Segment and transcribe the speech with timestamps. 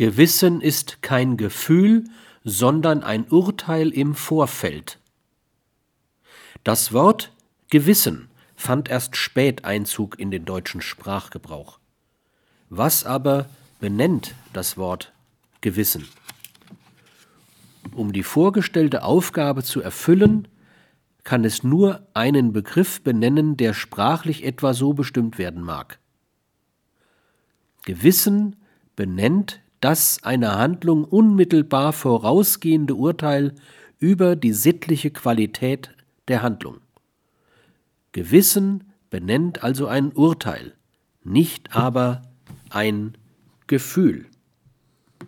[0.00, 2.04] Gewissen ist kein Gefühl,
[2.42, 4.98] sondern ein Urteil im Vorfeld.
[6.64, 7.32] Das Wort
[7.68, 11.80] Gewissen fand erst spät Einzug in den deutschen Sprachgebrauch.
[12.70, 15.12] Was aber benennt das Wort
[15.60, 16.08] Gewissen?
[17.94, 20.48] Um die vorgestellte Aufgabe zu erfüllen,
[21.24, 25.98] kann es nur einen Begriff benennen, der sprachlich etwa so bestimmt werden mag.
[27.84, 28.56] Gewissen
[28.96, 33.54] benennt das einer Handlung unmittelbar vorausgehende Urteil
[33.98, 35.90] über die sittliche Qualität
[36.28, 36.78] der Handlung.
[38.12, 40.74] Gewissen benennt also ein Urteil,
[41.22, 42.22] nicht aber
[42.70, 43.16] ein
[43.66, 44.26] Gefühl.